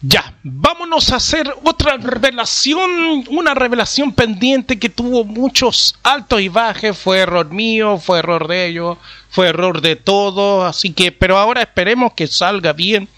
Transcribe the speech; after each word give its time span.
Ya, 0.00 0.32
vámonos 0.44 1.10
a 1.10 1.16
hacer 1.16 1.52
otra 1.64 1.96
revelación, 1.96 3.24
una 3.30 3.52
revelación 3.54 4.12
pendiente 4.12 4.78
que 4.78 4.88
tuvo 4.88 5.24
muchos 5.24 5.96
altos 6.04 6.40
y 6.40 6.48
bajos, 6.48 6.96
fue 6.96 7.18
error 7.18 7.50
mío, 7.50 7.98
fue 7.98 8.20
error 8.20 8.46
de 8.46 8.66
ellos, 8.66 8.96
fue 9.28 9.48
error 9.48 9.80
de 9.80 9.96
todos, 9.96 10.64
así 10.64 10.92
que, 10.92 11.10
pero 11.10 11.36
ahora 11.36 11.62
esperemos 11.62 12.12
que 12.12 12.28
salga 12.28 12.72
bien 12.72 13.08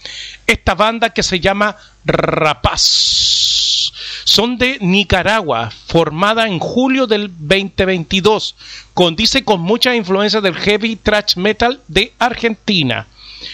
esta 0.47 0.73
banda 0.73 1.11
que 1.11 1.21
se 1.21 1.39
llama 1.39 1.77
Rapaz. 2.03 3.91
Son 4.23 4.57
de 4.57 4.79
Nicaragua, 4.81 5.71
formada 5.85 6.47
en 6.47 6.57
julio 6.57 7.05
del 7.05 7.27
2022, 7.27 8.55
con 8.95 9.15
dice 9.15 9.45
con 9.45 9.61
mucha 9.61 9.95
influencia 9.95 10.41
del 10.41 10.55
heavy 10.55 10.95
thrash 10.95 11.35
metal 11.35 11.79
de 11.87 12.11
Argentina. 12.17 13.05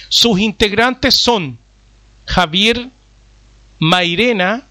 Sus 0.07 0.39
integrantes 0.39 1.15
son 1.15 1.59
Javier 2.25 2.89
Mairena, 3.79 4.63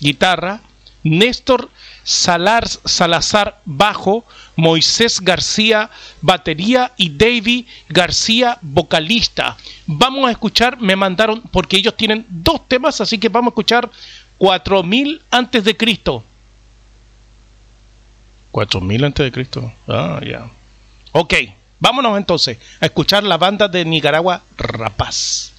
guitarra, 0.00 0.60
Néstor 1.02 1.70
Salazar, 2.04 3.60
bajo, 3.64 4.24
Moisés 4.56 5.20
García, 5.20 5.90
batería 6.20 6.92
y 6.96 7.10
Davy 7.10 7.66
García, 7.88 8.58
vocalista. 8.62 9.56
Vamos 9.86 10.28
a 10.28 10.32
escuchar, 10.32 10.80
me 10.80 10.96
mandaron, 10.96 11.42
porque 11.52 11.76
ellos 11.76 11.96
tienen 11.96 12.26
dos 12.28 12.66
temas, 12.68 13.00
así 13.00 13.18
que 13.18 13.28
vamos 13.28 13.48
a 13.48 13.52
escuchar 13.52 13.90
4000 14.38 15.22
antes 15.30 15.64
de 15.64 15.76
Cristo. 15.76 16.24
4000 18.50 19.04
antes 19.04 19.24
de 19.24 19.32
Cristo. 19.32 19.72
Ah, 19.86 20.20
ya. 20.26 20.50
Ok, 21.12 21.34
vámonos 21.78 22.16
entonces 22.16 22.58
a 22.80 22.86
escuchar 22.86 23.22
la 23.22 23.36
banda 23.36 23.68
de 23.68 23.84
Nicaragua 23.84 24.42
Rapaz. 24.56 25.52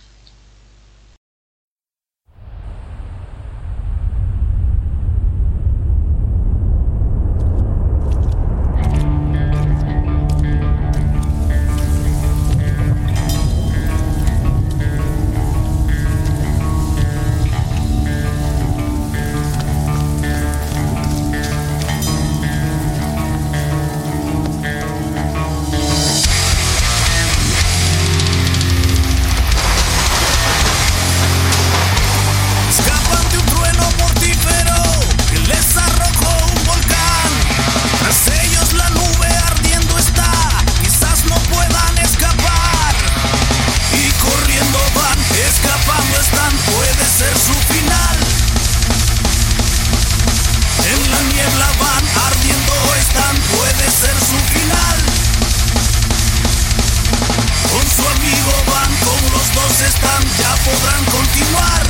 están, 59.85 60.23
ya 60.37 60.55
podrán 60.63 61.03
continuar. 61.05 61.83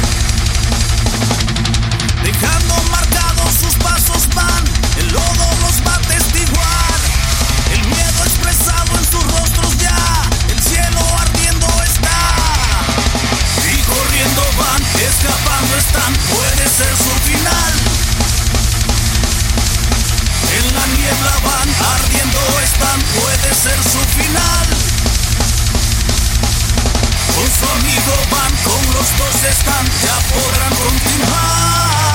Dejando 2.23 2.75
marcados 2.89 3.53
sus 3.59 3.75
pasos 3.75 4.27
van, 4.33 4.63
el 4.97 5.07
lodo 5.11 5.47
los 5.61 5.75
va 5.85 5.95
a 5.95 6.01
testiguar. 6.01 6.99
El 7.73 7.85
miedo 7.87 8.23
expresado 8.23 8.97
en 8.97 9.05
sus 9.11 9.23
rostros 9.23 9.77
ya, 9.77 9.97
el 10.49 10.61
cielo 10.61 11.01
ardiendo 11.19 11.67
está. 11.83 12.19
Y 13.67 13.81
corriendo 13.83 14.43
van, 14.57 14.81
escapando 15.01 15.75
están, 15.77 16.13
puede 16.31 16.65
ser 16.69 16.95
su 16.95 17.13
final. 17.27 17.73
En 20.57 20.75
la 20.75 20.85
niebla 20.95 21.33
van, 21.43 21.69
ardiendo 21.95 22.39
están, 22.63 22.99
puede 23.19 23.53
ser 23.53 23.79
su 23.83 23.99
final 24.15 24.90
sonido 27.51 28.13
van, 28.31 28.51
con 28.63 28.93
los 28.93 29.17
dos 29.17 29.43
están, 29.43 29.85
ya 30.03 30.17
podrán 30.33 30.73
continuar. 30.75 32.10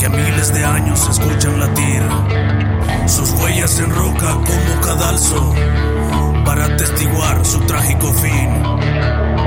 que 0.00 0.06
a 0.06 0.08
miles 0.08 0.52
de 0.52 0.64
años 0.64 0.98
se 0.98 1.12
escuchan 1.12 1.60
latir. 1.60 2.02
Sus 3.06 3.30
huellas 3.40 3.78
en 3.78 3.90
roca 3.90 4.34
como 4.34 4.80
cadalso 4.82 5.54
para 6.44 6.64
atestiguar 6.64 7.44
su 7.46 7.60
trágico 7.60 8.12
fin. 8.14 9.39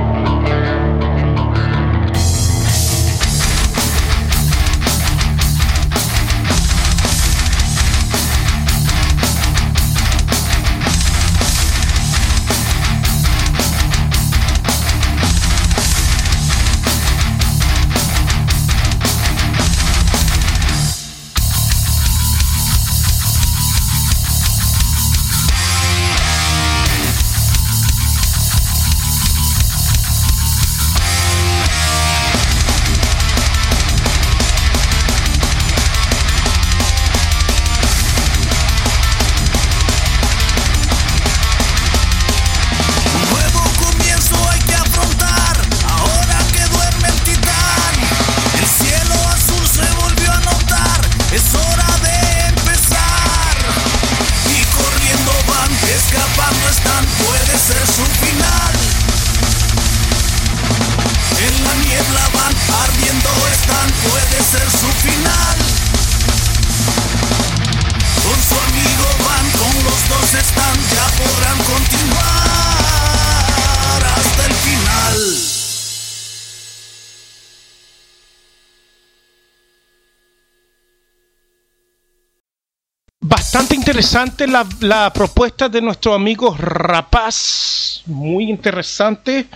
Interesante 83.84 84.48
la, 84.48 85.12
propuesta 85.14 85.70
de 85.70 85.82
nuestro 85.82 86.14
amigo 86.14 86.56
Rapaz, 86.58 88.02
muy 88.06 88.50
interesante, 88.50 89.48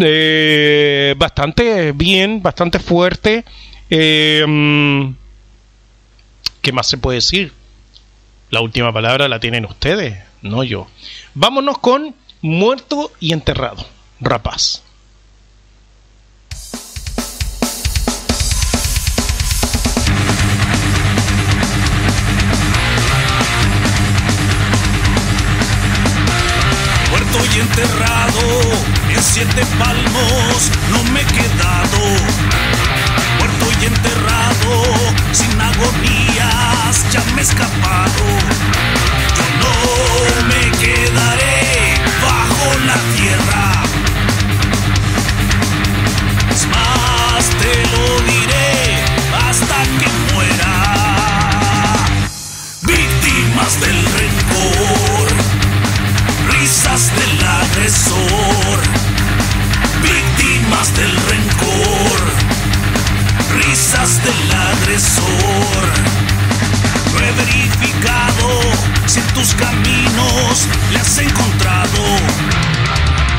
eh, 0.00 1.14
bastante 1.16 1.92
bien, 1.92 2.42
bastante 2.42 2.78
fuerte. 2.78 3.44
Eh, 3.88 5.14
¿Qué 6.60 6.72
más 6.72 6.88
se 6.88 6.96
puede 6.98 7.16
decir? 7.16 7.52
La 8.50 8.60
última 8.60 8.92
palabra 8.92 9.28
la 9.28 9.40
tienen 9.40 9.64
ustedes, 9.64 10.18
no 10.42 10.62
yo. 10.62 10.86
Vámonos 11.34 11.78
con 11.78 12.14
Muerto 12.40 13.12
y 13.20 13.32
Enterrado, 13.32 13.86
Rapaz. 14.20 14.82
Siete 29.42 29.66
palmos, 29.76 30.70
no 30.90 31.02
me 31.12 31.20
he 31.22 31.24
quedado. 31.24 32.00
Muerto 33.38 33.66
y 33.80 33.86
enterrado, 33.86 34.70
sin 35.32 35.60
agonías, 35.60 37.10
ya 37.10 37.22
me 37.34 37.40
he 37.40 37.44
escapado. 37.44 38.24
Yo 39.36 39.44
no 39.62 39.74
me 40.46 40.70
quedaré 40.78 41.96
bajo 42.22 42.66
la 42.86 42.98
tierra. 43.16 43.64
Es 46.50 46.66
más, 46.68 47.44
te 47.60 47.72
lo 47.92 48.04
diré 48.32 48.70
hasta 49.48 49.78
que 49.98 50.08
muera. 50.32 50.74
Víctimas 52.82 53.80
del 53.80 54.04
rencor, 54.04 55.26
risas 56.52 57.10
del 57.16 57.44
agresor. 57.44 58.71
Víctimas 60.82 60.96
del 60.96 61.16
rencor, 61.28 62.18
risas 63.56 64.20
del 64.24 64.52
agresor. 64.52 65.82
Lo 67.12 67.18
he 67.20 67.32
verificado, 67.32 68.60
si 69.06 69.20
en 69.20 69.26
tus 69.28 69.54
caminos 69.54 70.66
le 70.90 70.98
has 70.98 71.18
encontrado. 71.18 72.02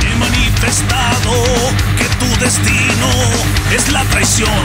He 0.01 0.15
manifestado 0.15 1.33
que 1.97 2.05
tu 2.17 2.39
destino 2.39 3.09
es 3.75 3.91
la 3.91 4.03
traición. 4.05 4.63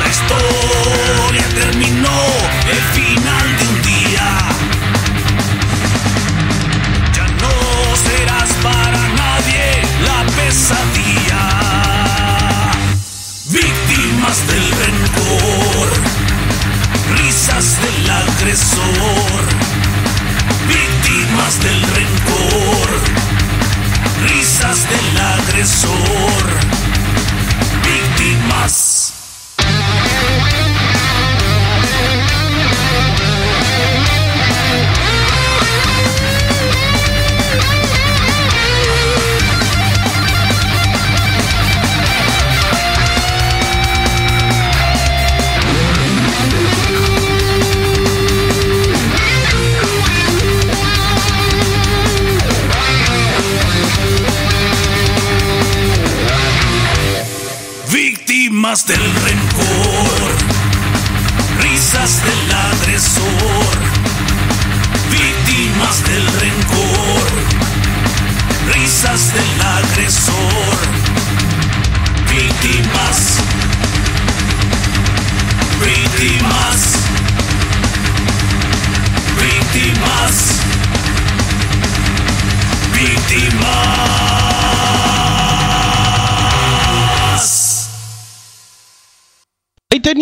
La 0.00 0.08
historia 0.08 1.48
terminó, 1.54 2.20
el 2.70 2.82
final 3.00 3.56
de 3.58 3.68
un 3.68 3.82
día. 3.82 4.57
Del 58.86 59.14
rencor, 59.14 60.36
risas 61.60 62.22
del 62.22 62.52
agresor. 62.52 63.87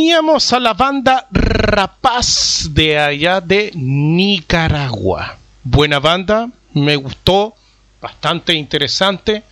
Teníamos 0.06 0.53
a 0.53 0.61
la 0.61 0.73
banda 0.73 1.26
Rapaz 1.32 2.69
de 2.70 2.97
allá 2.97 3.41
de 3.41 3.73
Nicaragua. 3.75 5.37
Buena 5.64 5.99
banda, 5.99 6.49
me 6.75 6.94
gustó, 6.94 7.56
bastante 8.00 8.55
interesante. 8.55 9.43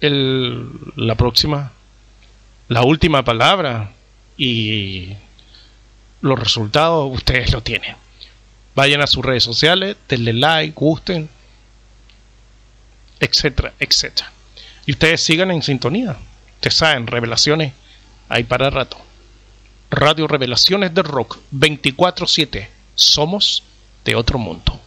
El, 0.00 0.70
la 0.94 1.16
próxima, 1.16 1.72
la 2.68 2.84
última 2.84 3.24
palabra 3.24 3.90
y 4.36 5.08
los 6.20 6.38
resultados 6.38 7.12
ustedes 7.12 7.50
lo 7.50 7.64
tienen. 7.64 7.96
Vayan 8.76 9.02
a 9.02 9.08
sus 9.08 9.24
redes 9.24 9.42
sociales, 9.42 9.96
denle 10.08 10.32
like, 10.32 10.74
gusten, 10.76 11.28
etcétera, 13.18 13.72
etcétera. 13.80 14.30
Y 14.86 14.92
ustedes 14.92 15.20
sigan 15.24 15.50
en 15.50 15.64
sintonía. 15.64 16.16
Ustedes 16.54 16.74
saben, 16.74 17.08
revelaciones 17.08 17.72
hay 18.28 18.44
para 18.44 18.70
rato. 18.70 18.96
Radio 19.90 20.26
Revelaciones 20.26 20.92
de 20.94 21.02
Rock 21.02 21.38
24-7. 21.52 22.68
Somos 22.94 23.62
de 24.04 24.14
otro 24.16 24.38
mundo. 24.38 24.80